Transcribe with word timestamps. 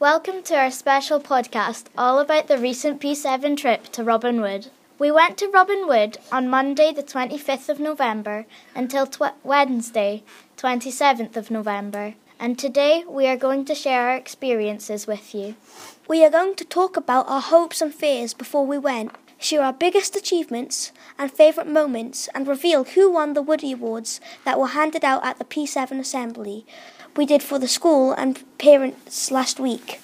Welcome 0.00 0.42
to 0.44 0.54
our 0.56 0.70
special 0.70 1.20
podcast, 1.20 1.88
all 1.94 2.20
about 2.20 2.48
the 2.48 2.56
recent 2.56 3.02
P7 3.02 3.54
trip 3.58 3.88
to 3.92 4.02
Robin 4.02 4.40
Wood. 4.40 4.68
We 4.98 5.10
went 5.10 5.36
to 5.36 5.50
Robin 5.50 5.86
Wood 5.86 6.16
on 6.32 6.48
Monday, 6.48 6.90
the 6.90 7.02
25th 7.02 7.68
of 7.68 7.78
November, 7.78 8.46
until 8.74 9.06
tw- 9.06 9.34
Wednesday, 9.44 10.22
27th 10.56 11.36
of 11.36 11.50
November, 11.50 12.14
and 12.38 12.58
today 12.58 13.04
we 13.06 13.26
are 13.26 13.36
going 13.36 13.66
to 13.66 13.74
share 13.74 14.08
our 14.08 14.16
experiences 14.16 15.06
with 15.06 15.34
you. 15.34 15.54
We 16.08 16.24
are 16.24 16.30
going 16.30 16.54
to 16.54 16.64
talk 16.64 16.96
about 16.96 17.28
our 17.28 17.42
hopes 17.42 17.82
and 17.82 17.92
fears 17.94 18.32
before 18.32 18.64
we 18.64 18.78
went, 18.78 19.12
share 19.40 19.62
our 19.62 19.72
biggest 19.72 20.14
achievements 20.14 20.92
and 21.18 21.32
favourite 21.32 21.68
moments, 21.68 22.28
and 22.34 22.46
reveal 22.46 22.84
who 22.84 23.10
won 23.10 23.32
the 23.32 23.42
Woody 23.42 23.72
Awards 23.72 24.20
that 24.44 24.58
were 24.58 24.68
handed 24.68 25.04
out 25.04 25.24
at 25.24 25.38
the 25.38 25.44
P7 25.44 25.98
Assembly 25.98 26.64
we 27.16 27.26
did 27.26 27.42
for 27.42 27.58
the 27.58 27.68
school 27.68 28.12
and 28.12 28.42
parents 28.58 29.30
last 29.30 29.58
week. 29.58 30.00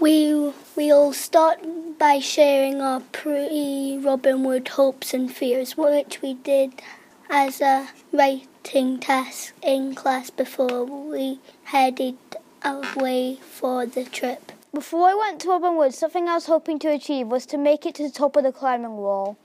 We 0.00 0.52
we'll 0.76 1.12
start 1.12 1.58
by 1.98 2.18
sharing 2.18 2.80
our 2.80 3.00
pre 3.12 3.98
Robin 3.98 4.44
Wood 4.44 4.68
hopes 4.68 5.14
and 5.14 5.32
fears, 5.32 5.76
which 5.76 6.20
we 6.22 6.34
did 6.34 6.82
as 7.30 7.60
a 7.60 7.88
writing 8.12 8.98
task 8.98 9.54
in 9.62 9.94
class 9.94 10.30
before 10.30 10.84
we 10.84 11.38
headed 11.64 12.16
away 12.64 13.36
for 13.36 13.86
the 13.86 14.04
trip. 14.04 14.52
Before 14.74 15.06
I 15.06 15.14
went 15.14 15.38
to 15.42 15.50
Robin 15.50 15.76
Wood, 15.76 15.92
something 15.92 16.30
I 16.30 16.34
was 16.36 16.46
hoping 16.46 16.78
to 16.78 16.88
achieve 16.88 17.26
was 17.26 17.44
to 17.44 17.58
make 17.58 17.84
it 17.84 17.94
to 17.96 18.04
the 18.04 18.10
top 18.10 18.36
of 18.36 18.42
the 18.42 18.52
climbing 18.52 18.96
wall. 18.96 19.36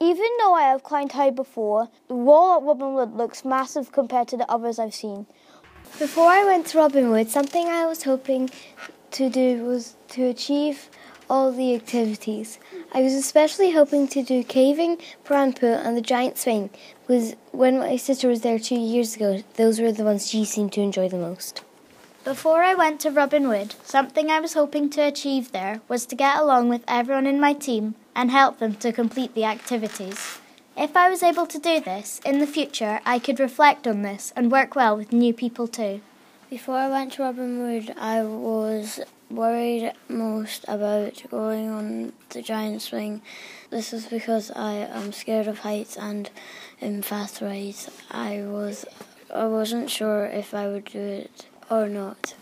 Even 0.00 0.26
though 0.40 0.54
I 0.54 0.62
have 0.62 0.82
climbed 0.82 1.12
high 1.12 1.30
before, 1.30 1.88
the 2.08 2.16
wall 2.16 2.56
at 2.56 2.64
Robin 2.64 2.92
Wood 2.92 3.14
looks 3.14 3.44
massive 3.44 3.92
compared 3.92 4.26
to 4.28 4.36
the 4.36 4.50
others 4.50 4.80
I've 4.80 4.92
seen. 4.92 5.26
Before 6.00 6.26
I 6.26 6.44
went 6.44 6.66
to 6.68 6.78
Robin 6.78 7.10
Wood, 7.10 7.30
something 7.30 7.68
I 7.68 7.86
was 7.86 8.02
hoping 8.02 8.50
to 9.12 9.30
do 9.30 9.62
was 9.62 9.94
to 10.08 10.24
achieve 10.24 10.90
all 11.30 11.52
the 11.52 11.76
activities. 11.76 12.58
I 12.92 13.02
was 13.02 13.14
especially 13.14 13.70
hoping 13.70 14.08
to 14.08 14.24
do 14.24 14.42
caving, 14.42 14.98
piranha 15.22 15.80
and 15.84 15.96
the 15.96 16.00
giant 16.00 16.38
swing, 16.38 16.70
because 17.06 17.36
when 17.52 17.78
my 17.78 17.94
sister 17.94 18.26
was 18.26 18.40
there 18.40 18.58
two 18.58 18.80
years 18.80 19.14
ago, 19.14 19.44
those 19.54 19.80
were 19.80 19.92
the 19.92 20.02
ones 20.02 20.28
she 20.28 20.44
seemed 20.44 20.72
to 20.72 20.80
enjoy 20.80 21.08
the 21.08 21.18
most. 21.18 21.62
Before 22.24 22.62
I 22.62 22.74
went 22.74 23.00
to 23.00 23.10
Robin 23.10 23.48
Wood, 23.48 23.74
something 23.82 24.30
I 24.30 24.38
was 24.38 24.54
hoping 24.54 24.88
to 24.90 25.00
achieve 25.00 25.50
there 25.50 25.80
was 25.88 26.06
to 26.06 26.14
get 26.14 26.38
along 26.38 26.68
with 26.68 26.84
everyone 26.86 27.26
in 27.26 27.40
my 27.40 27.52
team 27.52 27.96
and 28.14 28.30
help 28.30 28.60
them 28.60 28.76
to 28.76 28.92
complete 28.92 29.34
the 29.34 29.44
activities. 29.44 30.38
If 30.76 30.96
I 30.96 31.10
was 31.10 31.24
able 31.24 31.46
to 31.46 31.58
do 31.58 31.80
this, 31.80 32.20
in 32.24 32.38
the 32.38 32.46
future 32.46 33.00
I 33.04 33.18
could 33.18 33.40
reflect 33.40 33.88
on 33.88 34.02
this 34.02 34.32
and 34.36 34.52
work 34.52 34.76
well 34.76 34.96
with 34.96 35.12
new 35.12 35.34
people 35.34 35.66
too. 35.66 36.00
Before 36.48 36.76
I 36.76 36.88
went 36.88 37.14
to 37.14 37.22
Robin 37.22 37.58
Wood, 37.58 37.92
I 37.98 38.22
was 38.22 39.00
worried 39.28 39.92
most 40.08 40.64
about 40.68 41.24
going 41.28 41.70
on 41.70 42.12
the 42.28 42.40
giant 42.40 42.82
swing. 42.82 43.20
This 43.70 43.90
was 43.90 44.06
because 44.06 44.52
I 44.52 44.74
am 44.74 45.10
scared 45.10 45.48
of 45.48 45.60
heights 45.60 45.96
and 45.96 46.30
in 46.80 47.02
fast 47.02 47.40
rides. 47.40 47.90
I 48.12 48.42
was 48.42 48.84
I 49.34 49.46
wasn't 49.46 49.90
sure 49.90 50.26
if 50.26 50.54
I 50.54 50.68
would 50.68 50.84
do 50.84 51.00
it 51.00 51.46
or 51.72 51.88
not. 51.88 52.34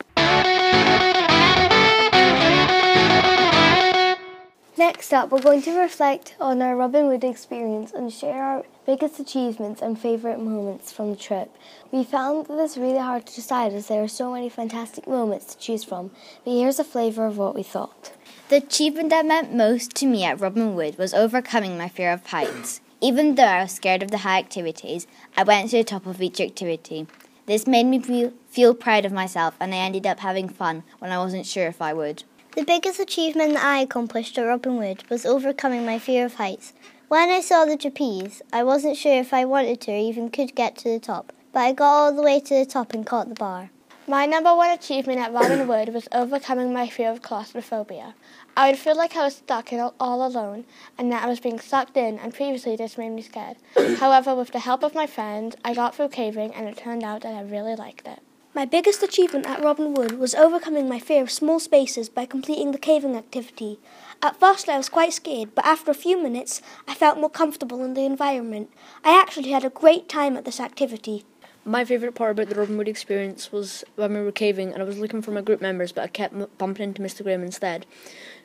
Next 4.77 5.13
up, 5.13 5.31
we're 5.31 5.43
going 5.43 5.63
to 5.63 5.79
reflect 5.79 6.35
on 6.41 6.61
our 6.63 6.75
Robin 6.75 7.07
Wood 7.07 7.23
experience 7.23 7.93
and 7.93 8.13
share 8.13 8.43
our 8.43 8.65
biggest 8.87 9.21
achievements 9.21 9.83
and 9.83 9.99
favourite 9.99 10.41
moments 10.41 10.91
from 10.91 11.11
the 11.11 11.17
trip. 11.17 11.55
We 11.93 12.03
found 12.03 12.47
this 12.47 12.77
really 12.77 12.99
hard 12.99 13.27
to 13.27 13.35
decide 13.35 13.73
as 13.73 13.87
there 13.87 14.03
are 14.03 14.09
so 14.09 14.33
many 14.33 14.49
fantastic 14.49 15.07
moments 15.07 15.55
to 15.55 15.59
choose 15.59 15.85
from, 15.85 16.11
but 16.45 16.53
here's 16.53 16.79
a 16.79 16.85
flavour 16.85 17.27
of 17.27 17.39
what 17.39 17.55
we 17.55 17.63
thought. 17.63 18.13
The 18.49 18.57
achievement 18.57 19.11
that 19.11 19.27
meant 19.27 19.55
most 19.55 19.95
to 19.97 20.07
me 20.07 20.25
at 20.25 20.41
Robin 20.41 20.75
Wood 20.75 20.99
was 20.99 21.15
overcoming 21.15 21.79
my 21.79 21.89
fear 21.89 22.13
of 22.13 22.27
heights. 22.27 22.81
Even 23.01 23.37
though 23.37 23.45
I 23.45 23.63
was 23.63 23.73
scared 23.73 24.03
of 24.03 24.11
the 24.11 24.19
high 24.19 24.39
activities, 24.39 25.07
I 25.37 25.45
went 25.45 25.71
to 25.71 25.77
the 25.77 25.85
top 25.85 26.07
of 26.07 26.21
each 26.21 26.41
activity. 26.41 27.07
This 27.47 27.67
made 27.67 27.87
me 27.87 28.31
feel, 28.49 28.75
proud 28.75 29.05
of 29.05 29.13
myself, 29.13 29.55
and 29.61 29.75
I 29.75 29.79
ended 29.79 30.07
up 30.07 30.21
having 30.21 30.49
fun 30.49 30.83
when 30.99 31.11
I 31.11 31.19
wasn't 31.19 31.47
sure 31.47 31.67
if 31.67 31.83
I 31.83 31.93
would. 31.93 32.25
The 32.55 32.65
biggest 32.65 33.01
achievement 33.01 33.55
that 33.55 33.65
I 33.65 33.81
accomplished 33.81 34.37
at 34.39 34.43
Robin 34.43 34.77
Wood 34.77 35.05
was 35.09 35.25
overcoming 35.25 35.85
my 35.87 35.99
fear 35.99 36.27
of 36.27 36.35
heights. 36.35 36.73
When 37.09 37.29
I 37.29 37.41
saw 37.41 37.65
the 37.65 37.77
trapeze, 37.77 38.43
I 38.53 38.63
wasn't 38.63 38.97
sure 38.97 39.15
if 39.15 39.35
I 39.35 39.45
wanted 39.45 39.81
to 39.83 39.93
or 39.93 39.97
even 39.97 40.31
could 40.31 40.55
get 40.55 40.77
to 40.79 40.89
the 40.91 41.01
top, 41.01 41.33
but 41.53 41.61
I 41.61 41.73
got 41.73 41.93
all 41.93 42.15
the 42.15 42.23
way 42.23 42.41
to 42.41 42.55
the 42.55 42.67
top 42.67 42.93
and 42.93 43.07
caught 43.07 43.29
the 43.29 43.35
bar. 43.35 43.71
My 44.11 44.27
number 44.27 44.53
one 44.53 44.71
achievement 44.71 45.21
at 45.21 45.33
Robin 45.33 45.69
Wood 45.69 45.95
was 45.95 46.09
overcoming 46.11 46.73
my 46.73 46.89
fear 46.89 47.13
of 47.13 47.23
claustrophobia. 47.23 48.17
I 48.57 48.69
would 48.69 48.79
feel 48.81 48.97
like 48.97 49.15
I 49.15 49.23
was 49.23 49.37
stuck 49.37 49.73
in 49.73 49.79
all 49.79 50.27
alone 50.27 50.65
and 50.99 51.13
that 51.13 51.23
I 51.23 51.29
was 51.29 51.39
being 51.39 51.61
sucked 51.61 51.97
in, 51.97 52.19
and 52.19 52.35
previously 52.35 52.75
this 52.75 52.99
made 52.99 53.11
me 53.11 53.23
scared. 53.23 53.59
However, 54.01 54.35
with 54.35 54.51
the 54.51 54.59
help 54.59 54.83
of 54.83 54.97
my 54.97 55.07
friends, 55.07 55.55
I 55.65 55.75
got 55.75 55.95
through 55.95 56.09
caving 56.09 56.53
and 56.55 56.67
it 56.67 56.77
turned 56.77 57.05
out 57.05 57.21
that 57.21 57.35
I 57.35 57.43
really 57.43 57.77
liked 57.77 58.09
it. 58.09 58.19
My 58.53 58.65
biggest 58.65 59.01
achievement 59.01 59.47
at 59.47 59.63
Robin 59.63 59.95
Wood 59.95 60.19
was 60.19 60.35
overcoming 60.35 60.89
my 60.89 60.99
fear 60.99 61.23
of 61.23 61.31
small 61.31 61.61
spaces 61.61 62.09
by 62.09 62.27
completing 62.27 62.73
the 62.73 62.79
caving 62.79 63.15
activity. 63.15 63.79
At 64.21 64.41
first, 64.41 64.69
I 64.69 64.77
was 64.77 64.89
quite 64.89 65.13
scared, 65.13 65.55
but 65.55 65.65
after 65.65 65.93
a 65.93 65.95
few 65.95 66.21
minutes, 66.21 66.63
I 66.89 66.95
felt 66.95 67.21
more 67.21 67.31
comfortable 67.31 67.85
in 67.85 67.95
the 67.95 68.07
environment. 68.07 68.73
I 69.05 69.17
actually 69.17 69.53
had 69.53 69.65
a 69.65 69.71
great 69.71 70.09
time 70.09 70.37
at 70.37 70.45
this 70.45 70.59
activity. 70.59 71.27
My 71.65 71.85
favourite 71.85 72.15
part 72.15 72.33
about 72.33 72.49
the 72.49 72.55
Robin 72.55 72.79
Wood 72.79 72.89
experience 72.89 73.53
was 73.53 73.85
when 73.97 74.15
we 74.15 74.23
were 74.23 74.33
caving 74.33 74.73
and 74.73 74.81
I 74.83 74.87
was 74.87 74.99
looking 74.99 75.21
for 75.21 75.31
my 75.31 75.43
group 75.43 75.61
members, 75.61 75.93
but 75.93 76.05
I 76.05 76.07
kept 76.07 76.35
bumping 76.57 76.85
into 76.85 77.03
Mr. 77.03 77.23
Graham 77.23 77.43
instead. 77.43 77.85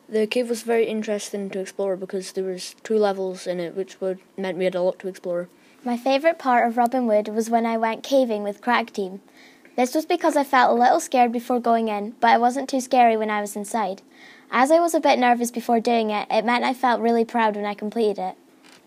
The 0.10 0.28
cave 0.28 0.50
was 0.50 0.64
very 0.64 0.86
interesting 0.86 1.50
to 1.52 1.60
explore 1.60 1.96
because 1.96 2.34
there 2.34 2.44
was 2.44 2.76
two 2.84 2.98
levels 2.98 3.48
in 3.48 3.60
it, 3.60 3.76
which 3.76 4.02
would 4.02 4.20
meant 4.38 4.58
we 4.58 4.66
had 4.66 4.76
a 4.76 4.82
lot 4.82 5.00
to 5.00 5.08
explore. 5.08 5.48
My 5.84 5.98
favourite 5.98 6.38
part 6.38 6.68
of 6.68 6.78
Robin 6.78 7.08
Wood 7.08 7.30
was 7.30 7.50
when 7.50 7.66
I 7.66 7.78
went 7.78 8.04
caving 8.04 8.44
with 8.44 8.62
Crag 8.62 8.92
Team. 8.92 9.22
This 9.76 9.96
was 9.96 10.06
because 10.06 10.36
I 10.36 10.44
felt 10.44 10.72
a 10.72 10.82
little 10.82 11.00
scared 11.00 11.32
before 11.32 11.60
going 11.60 11.88
in, 11.88 12.16
but 12.20 12.36
it 12.36 12.42
wasn't 12.42 12.70
too 12.70 12.82
scary 12.82 13.16
when 13.16 13.30
I 13.30 13.42
was 13.42 13.56
inside. 13.56 14.02
As 14.52 14.72
I 14.72 14.80
was 14.80 14.94
a 14.94 15.00
bit 15.00 15.20
nervous 15.20 15.52
before 15.52 15.80
doing 15.80 16.12
it, 16.12 16.28
it 16.30 16.46
meant 16.46 16.64
I 16.64 16.74
felt 16.74 17.02
really 17.02 17.26
proud 17.26 17.56
when 17.56 17.66
I 17.66 17.74
completed 17.74 18.20
it. 18.20 18.36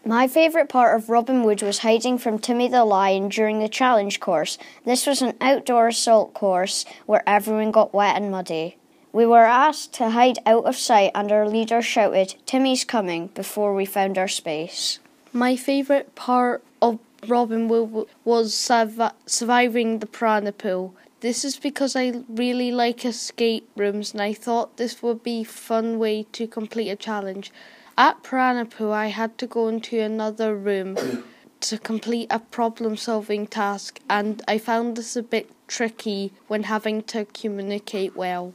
My 0.05 0.29
favourite 0.29 0.69
part 0.69 0.97
of 0.97 1.11
Robin 1.11 1.43
Wood 1.43 1.61
was 1.61 1.79
hiding 1.79 2.19
from 2.19 2.39
Timmy 2.39 2.69
the 2.69 2.85
Lion 2.85 3.29
during 3.29 3.59
the 3.59 3.69
challenge 3.69 4.21
course. 4.21 4.57
This 4.85 5.07
was 5.07 5.21
an 5.21 5.35
outdoor 5.41 5.89
assault 5.89 6.33
course 6.35 6.85
where 7.07 7.23
everyone 7.27 7.73
got 7.73 7.93
wet 7.93 8.17
and 8.17 8.31
muddy. 8.31 8.77
We 9.13 9.27
were 9.27 9.45
asked 9.45 9.93
to 9.95 10.11
hide 10.11 10.39
out 10.47 10.65
of 10.65 10.77
sight, 10.77 11.11
and 11.15 11.33
our 11.33 11.49
leader 11.49 11.83
shouted, 11.83 12.37
Timmy's 12.47 12.85
coming, 12.85 13.29
before 13.29 13.75
we 13.75 13.85
found 13.85 14.17
our 14.17 14.29
space. 14.29 15.01
My 15.33 15.57
favourite 15.57 16.15
part 16.15 16.63
of 16.81 17.01
Robin 17.27 17.69
Wood 17.69 18.07
was 18.25 18.55
surviving 18.55 19.99
the 19.99 20.07
piranha 20.07 20.53
pool. 20.53 20.95
This 21.21 21.45
is 21.45 21.59
because 21.59 21.97
I 21.97 22.23
really 22.29 22.71
like 22.71 23.05
escape 23.05 23.69
rooms 23.77 24.13
and 24.13 24.23
I 24.23 24.33
thought 24.33 24.77
this 24.77 25.03
would 25.03 25.25
be 25.25 25.41
a 25.41 25.45
fun 25.45 25.99
way 25.99 26.23
to 26.33 26.47
complete 26.47 26.91
a 26.91 26.97
challenge. 26.97 27.51
At 27.99 28.23
Piranha 28.23 28.93
I 28.93 29.09
had 29.09 29.37
to 29.39 29.49
go 29.49 29.67
into 29.67 29.99
another 29.99 30.55
room 30.55 31.25
to 31.63 31.79
complete 31.79 32.29
a 32.31 32.39
problem 32.39 32.97
solving 32.97 33.49
task, 33.49 33.99
and 34.09 34.41
I 34.47 34.59
found 34.59 34.97
this 34.97 35.17
a 35.17 35.23
bit 35.25 35.51
tricky 35.67 36.33
when 36.47 36.63
having 36.63 37.03
to 37.11 37.25
communicate 37.25 38.15
well. 38.15 38.55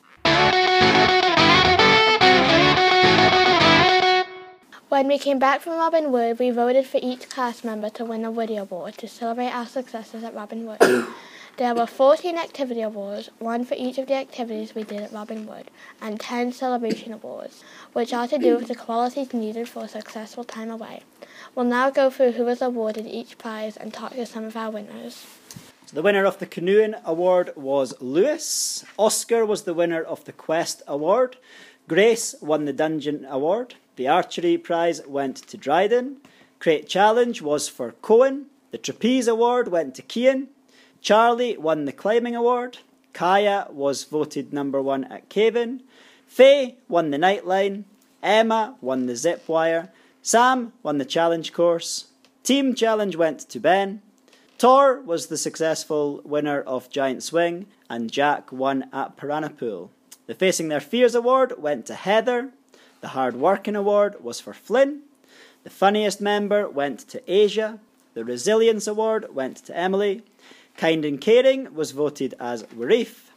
When 4.87 5.09
we 5.09 5.17
came 5.17 5.39
back 5.39 5.59
from 5.59 5.73
Robin 5.73 6.13
Wood, 6.13 6.39
we 6.39 6.49
voted 6.49 6.85
for 6.85 7.01
each 7.03 7.27
class 7.27 7.65
member 7.65 7.89
to 7.89 8.05
win 8.05 8.23
a 8.23 8.31
Woody 8.31 8.55
Award 8.55 8.97
to 8.99 9.09
celebrate 9.09 9.51
our 9.51 9.65
successes 9.65 10.23
at 10.23 10.33
Robin 10.33 10.65
Wood. 10.65 10.77
there 11.57 11.75
were 11.75 11.85
14 11.85 12.37
activity 12.37 12.81
awards, 12.81 13.29
one 13.37 13.63
for 13.63 13.75
each 13.77 13.97
of 13.97 14.07
the 14.07 14.15
activities 14.15 14.73
we 14.73 14.83
did 14.83 15.01
at 15.01 15.13
Robin 15.13 15.45
Wood, 15.45 15.69
and 16.01 16.19
10 16.19 16.51
celebration 16.51 17.13
awards, 17.13 17.63
which 17.93 18.11
are 18.11 18.27
to 18.27 18.39
do 18.39 18.57
with 18.57 18.67
the 18.67 18.75
qualities 18.75 19.33
needed 19.33 19.69
for 19.69 19.83
a 19.83 19.87
successful 19.87 20.43
time 20.43 20.71
away. 20.71 21.03
We'll 21.53 21.65
now 21.65 21.91
go 21.91 22.09
through 22.09 22.31
who 22.31 22.45
was 22.45 22.61
awarded 22.61 23.05
each 23.05 23.37
prize 23.37 23.77
and 23.77 23.93
talk 23.93 24.13
to 24.13 24.25
some 24.25 24.45
of 24.45 24.57
our 24.57 24.71
winners. 24.71 25.25
The 25.93 26.01
winner 26.01 26.25
of 26.25 26.39
the 26.39 26.47
canoeing 26.47 26.95
award 27.05 27.51
was 27.55 27.93
Lewis. 28.01 28.83
Oscar 28.97 29.45
was 29.45 29.61
the 29.61 29.75
winner 29.75 30.01
of 30.01 30.25
the 30.25 30.31
Quest 30.31 30.81
award. 30.87 31.37
Grace 31.87 32.33
won 32.41 32.65
the 32.65 32.73
Dungeon 32.73 33.27
award. 33.29 33.75
The 33.95 34.07
archery 34.07 34.57
prize 34.57 35.05
went 35.05 35.37
to 35.47 35.55
Dryden. 35.55 36.17
Crate 36.57 36.87
Challenge 36.87 37.43
was 37.43 37.67
for 37.67 37.91
Cohen. 38.01 38.47
The 38.71 38.79
Trapeze 38.79 39.27
Award 39.27 39.67
went 39.67 39.93
to 39.95 40.01
Kian. 40.01 40.47
Charlie 41.03 41.57
won 41.57 41.83
the 41.83 41.91
Climbing 41.91 42.33
Award. 42.33 42.77
Kaya 43.11 43.67
was 43.69 44.05
voted 44.05 44.53
number 44.53 44.81
one 44.81 45.03
at 45.03 45.27
Caving. 45.27 45.81
Faye 46.25 46.77
won 46.87 47.11
the 47.11 47.17
Nightline. 47.17 47.83
Emma 48.23 48.77
won 48.79 49.05
the 49.05 49.17
Zip 49.17 49.45
Wire. 49.49 49.91
Sam 50.21 50.71
won 50.81 50.99
the 50.99 51.05
Challenge 51.05 51.51
course. 51.51 52.05
Team 52.43 52.73
Challenge 52.73 53.17
went 53.17 53.41
to 53.49 53.59
Ben. 53.59 54.01
Tor 54.57 55.01
was 55.01 55.27
the 55.27 55.37
successful 55.37 56.21
winner 56.23 56.61
of 56.61 56.89
Giant 56.89 57.21
Swing, 57.21 57.65
and 57.89 58.09
Jack 58.09 58.53
won 58.53 58.85
at 58.93 59.17
Piranha 59.17 59.49
Pool. 59.49 59.91
The 60.27 60.33
Facing 60.33 60.69
Their 60.69 60.79
Fears 60.79 61.15
award 61.15 61.61
went 61.61 61.85
to 61.87 61.95
Heather. 61.95 62.51
The 63.01 63.09
Hard 63.09 63.35
Working 63.35 63.75
award 63.75 64.23
was 64.23 64.39
for 64.39 64.53
Flynn. 64.53 65.01
The 65.65 65.69
Funniest 65.69 66.21
member 66.21 66.69
went 66.69 66.99
to 67.09 67.21
Asia. 67.29 67.79
The 68.13 68.23
Resilience 68.23 68.87
award 68.87 69.35
went 69.35 69.57
to 69.65 69.75
Emily. 69.75 70.23
Kind 70.77 71.05
and 71.05 71.19
Caring 71.21 71.73
was 71.73 71.91
voted 71.91 72.33
as 72.39 72.63
Warif. 72.63 73.29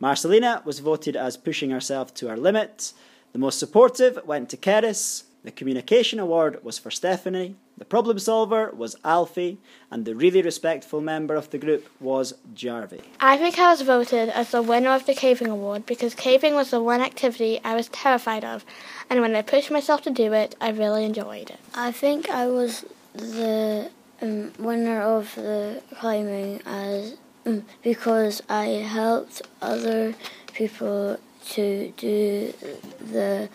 Marcelina 0.00 0.62
was 0.64 0.78
voted 0.78 1.16
as 1.16 1.36
Pushing 1.36 1.70
Herself 1.70 2.14
to 2.14 2.28
Her 2.28 2.36
Limit. 2.36 2.92
The 3.32 3.38
Most 3.38 3.58
Supportive 3.58 4.18
went 4.24 4.48
to 4.50 4.56
Keris. 4.56 5.24
The 5.44 5.50
Communication 5.50 6.18
Award 6.18 6.64
was 6.64 6.78
for 6.78 6.90
Stephanie. 6.90 7.56
The 7.76 7.84
Problem 7.84 8.18
Solver 8.18 8.70
was 8.74 8.96
Alfie. 9.04 9.58
And 9.90 10.04
the 10.04 10.14
Really 10.14 10.40
Respectful 10.40 11.00
member 11.00 11.34
of 11.34 11.50
the 11.50 11.58
group 11.58 11.88
was 12.00 12.34
Jarvie. 12.54 13.02
I 13.20 13.36
think 13.36 13.58
I 13.58 13.70
was 13.70 13.82
voted 13.82 14.30
as 14.30 14.52
the 14.52 14.62
winner 14.62 14.90
of 14.90 15.04
the 15.04 15.14
caving 15.14 15.48
award 15.48 15.84
because 15.84 16.14
caving 16.14 16.54
was 16.54 16.70
the 16.70 16.80
one 16.80 17.02
activity 17.02 17.60
I 17.64 17.74
was 17.74 17.88
terrified 17.88 18.44
of, 18.44 18.64
and 19.10 19.20
when 19.20 19.34
I 19.34 19.42
pushed 19.42 19.70
myself 19.70 20.02
to 20.02 20.10
do 20.10 20.32
it, 20.32 20.54
I 20.60 20.70
really 20.70 21.04
enjoyed 21.04 21.50
it. 21.50 21.58
I 21.74 21.92
think 21.92 22.30
I 22.30 22.46
was 22.46 22.84
the 23.14 23.90
um, 24.20 24.52
winner 24.58 25.00
of 25.00 25.34
the 25.34 25.82
climbing 25.96 26.60
as 26.66 27.16
um, 27.46 27.64
because 27.82 28.42
I 28.48 28.66
helped 28.66 29.42
other 29.60 30.14
people 30.52 31.18
to 31.50 31.92
do 31.96 32.54
the 33.00 33.48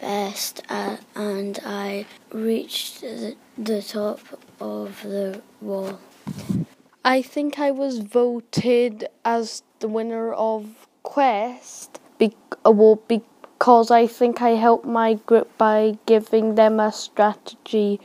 best 0.00 0.62
at, 0.68 1.00
and 1.14 1.58
I 1.64 2.06
reached 2.32 3.00
the, 3.00 3.36
the 3.56 3.82
top 3.82 4.20
of 4.60 5.02
the 5.02 5.42
wall. 5.60 6.00
I 7.04 7.22
think 7.22 7.58
I 7.58 7.70
was 7.70 8.00
voted 8.00 9.08
as 9.24 9.62
the 9.80 9.88
winner 9.88 10.32
of 10.32 10.86
Quest 11.02 12.00
be- 12.18 12.36
award 12.64 13.00
because 13.08 13.90
I 13.90 14.06
think 14.06 14.42
I 14.42 14.50
helped 14.50 14.84
my 14.84 15.14
group 15.14 15.56
by 15.56 15.96
giving 16.06 16.56
them 16.56 16.80
a 16.80 16.92
strategy 16.92 18.00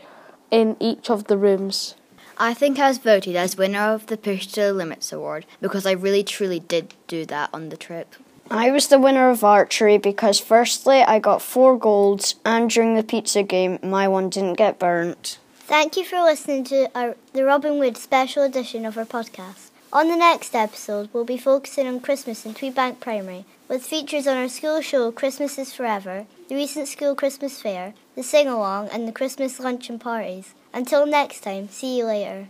in 0.54 0.78
each 0.80 1.10
of 1.10 1.26
the 1.26 1.36
rooms. 1.36 1.96
I 2.38 2.54
think 2.54 2.78
I 2.78 2.88
was 2.88 3.00
voted 3.00 3.36
as 3.36 3.58
winner 3.58 3.92
of 3.92 4.06
the 4.06 4.18
Push 4.18 4.46
to 4.48 4.62
the 4.62 4.74
Limits 4.74 5.12
award 5.12 5.48
because 5.60 5.86
I 5.86 5.92
really 5.92 6.24
truly 6.24 6.60
did 6.60 6.94
do 7.08 7.26
that 7.26 7.50
on 7.52 7.70
the 7.70 7.78
trip. 7.78 8.16
I 8.52 8.70
was 8.70 8.88
the 8.88 9.00
winner 9.00 9.32
of 9.32 9.44
archery 9.44 9.98
because, 9.98 10.40
firstly, 10.40 11.02
I 11.02 11.18
got 11.18 11.42
four 11.42 11.78
golds, 11.78 12.36
and 12.46 12.70
during 12.70 12.94
the 12.94 13.04
pizza 13.04 13.42
game, 13.42 13.80
my 13.82 14.08
one 14.08 14.30
didn't 14.30 14.56
get 14.56 14.78
burnt. 14.78 15.40
Thank 15.56 15.98
you 15.98 16.06
for 16.06 16.22
listening 16.22 16.66
to 16.66 16.88
our, 16.94 17.16
the 17.34 17.46
Robin 17.46 17.80
Wood 17.80 17.98
special 17.98 18.44
edition 18.44 18.86
of 18.86 18.98
our 18.98 19.06
podcast. 19.06 19.72
On 19.92 20.08
the 20.08 20.18
next 20.18 20.54
episode, 20.54 21.10
we'll 21.14 21.24
be 21.24 21.38
focusing 21.38 21.88
on 21.88 22.00
Christmas 22.00 22.46
in 22.46 22.54
Tweedbank 22.54 23.00
Primary, 23.00 23.46
with 23.68 23.86
features 23.86 24.28
on 24.28 24.38
our 24.38 24.50
school 24.50 24.82
show 24.82 25.12
Christmas 25.12 25.58
is 25.58 25.74
Forever, 25.74 26.28
the 26.50 26.56
recent 26.56 26.88
school 26.88 27.16
Christmas 27.16 27.62
fair, 27.62 27.94
the 28.16 28.24
sing 28.24 28.48
along, 28.48 28.90
and 28.90 29.08
the 29.08 29.12
Christmas 29.12 29.60
luncheon 29.60 30.00
parties. 30.00 30.54
Until 30.74 31.06
next 31.06 31.42
time, 31.42 31.70
see 31.70 31.98
you 31.98 32.06
later. 32.06 32.48